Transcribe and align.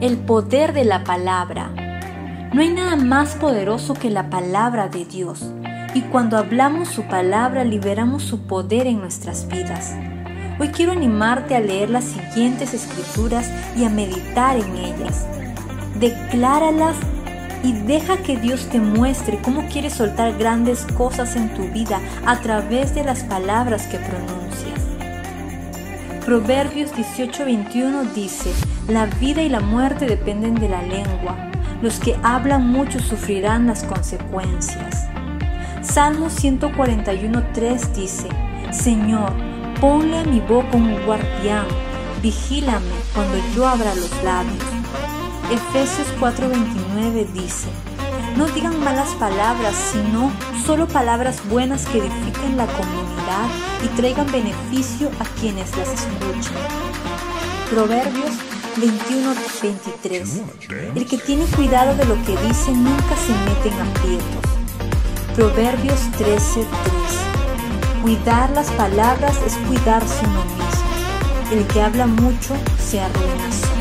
el 0.00 0.18
poder 0.18 0.74
de 0.74 0.84
la 0.84 1.04
palabra. 1.04 1.70
No 2.52 2.60
hay 2.60 2.70
nada 2.70 2.96
más 2.96 3.34
poderoso 3.34 3.94
que 3.94 4.10
la 4.10 4.28
palabra 4.28 4.88
de 4.88 5.06
Dios. 5.06 5.50
Y 5.94 6.02
cuando 6.02 6.36
hablamos 6.36 6.88
su 6.88 7.04
palabra 7.04 7.64
liberamos 7.64 8.22
su 8.22 8.46
poder 8.46 8.86
en 8.86 9.00
nuestras 9.00 9.48
vidas. 9.48 9.94
Hoy 10.60 10.68
quiero 10.68 10.92
animarte 10.92 11.56
a 11.56 11.60
leer 11.60 11.88
las 11.88 12.04
siguientes 12.04 12.74
escrituras 12.74 13.50
y 13.74 13.84
a 13.84 13.88
meditar 13.88 14.56
en 14.56 14.76
ellas. 14.76 15.26
Decláralas 15.98 16.96
y 17.62 17.72
deja 17.72 18.18
que 18.18 18.36
Dios 18.36 18.68
te 18.70 18.78
muestre 18.78 19.38
cómo 19.42 19.66
quiere 19.68 19.88
soltar 19.88 20.36
grandes 20.36 20.86
cosas 20.96 21.36
en 21.36 21.54
tu 21.54 21.62
vida 21.68 22.00
a 22.26 22.38
través 22.40 22.94
de 22.94 23.02
las 23.02 23.24
palabras 23.24 23.86
que 23.86 23.98
pronuncias. 23.98 24.45
Proverbios 26.26 26.90
18:21 26.92 28.12
dice, 28.12 28.50
la 28.88 29.06
vida 29.06 29.42
y 29.42 29.48
la 29.48 29.60
muerte 29.60 30.06
dependen 30.06 30.56
de 30.56 30.68
la 30.68 30.82
lengua. 30.82 31.52
Los 31.80 32.00
que 32.00 32.16
hablan 32.20 32.66
mucho 32.66 32.98
sufrirán 32.98 33.68
las 33.68 33.84
consecuencias. 33.84 35.06
Salmo 35.82 36.26
141:3 36.26 37.92
dice, 37.92 38.26
Señor, 38.72 39.34
ponle 39.80 40.18
a 40.18 40.24
mi 40.24 40.40
boca 40.40 40.76
un 40.76 41.00
guardián, 41.06 41.66
vigílame 42.20 42.96
cuando 43.14 43.36
yo 43.54 43.68
abra 43.68 43.94
los 43.94 44.10
labios. 44.24 44.64
Efesios 45.52 46.08
4:29 46.18 47.24
dice, 47.34 47.68
no 48.36 48.46
digan 48.48 48.82
malas 48.84 49.08
palabras, 49.14 49.74
sino 49.92 50.30
solo 50.64 50.86
palabras 50.86 51.40
buenas 51.48 51.86
que 51.86 51.98
edifiquen 51.98 52.56
la 52.56 52.66
comunidad 52.66 53.48
y 53.82 53.88
traigan 53.96 54.30
beneficio 54.30 55.10
a 55.18 55.24
quienes 55.40 55.74
las 55.76 55.88
escuchen. 55.88 56.52
Proverbios 57.70 58.32
21:23. 58.76 60.42
El 60.94 61.06
que 61.06 61.18
tiene 61.18 61.46
cuidado 61.46 61.94
de 61.96 62.04
lo 62.04 62.14
que 62.24 62.36
dice 62.46 62.72
nunca 62.72 63.16
se 63.16 63.32
mete 63.46 63.68
en 63.70 63.80
aprietos. 63.88 64.44
Proverbios 65.34 66.00
13:3. 66.18 66.66
Cuidar 68.02 68.50
las 68.50 68.70
palabras 68.72 69.36
es 69.46 69.54
cuidarse 69.66 70.26
uno 70.26 70.44
mismo. 70.44 70.66
El 71.52 71.66
que 71.66 71.80
habla 71.80 72.06
mucho 72.06 72.54
se 72.78 73.00
arruina 73.00 73.50
solo. 73.50 73.75